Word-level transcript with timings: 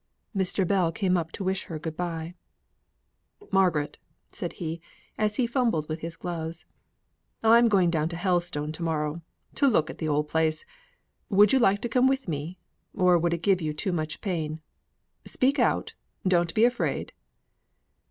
Mr. 0.35 0.67
Bell 0.67 0.91
came 0.91 1.15
up 1.15 1.31
to 1.33 1.43
wish 1.43 1.65
her 1.65 1.77
good 1.77 1.95
bye. 1.95 2.33
"Margaret!" 3.51 3.99
said 4.31 4.53
he, 4.53 4.81
as 5.15 5.35
he 5.35 5.45
fumbled 5.45 5.87
with 5.87 5.99
his 5.99 6.15
gloves, 6.15 6.65
"I 7.43 7.59
am 7.59 7.67
going 7.67 7.91
down 7.91 8.09
to 8.09 8.15
Helstone 8.15 8.71
to 8.71 8.81
morrow, 8.81 9.21
to 9.53 9.67
look 9.67 9.91
at 9.91 9.99
the 9.99 10.07
old 10.07 10.27
place. 10.27 10.65
Would 11.29 11.53
you 11.53 11.59
like 11.59 11.81
to 11.83 11.87
come 11.87 12.07
with 12.07 12.27
me? 12.27 12.57
Or 12.95 13.15
would 13.19 13.35
it 13.35 13.43
give 13.43 13.61
you 13.61 13.73
too 13.75 13.91
much 13.91 14.21
pain? 14.21 14.59
Speak 15.25 15.59
out, 15.59 15.93
don't 16.27 16.51
be 16.55 16.65
afraid." 16.65 17.13